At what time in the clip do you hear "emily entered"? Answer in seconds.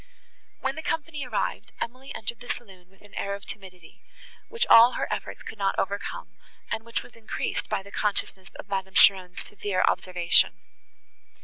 1.79-2.39